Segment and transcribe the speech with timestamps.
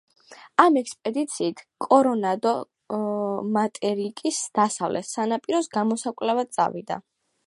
[0.61, 2.53] ამ ექსპედიციით კორონადო
[3.57, 6.99] მატერიკის დასავლეთ სანაპიროს გამოსაკვლევად წავიდა.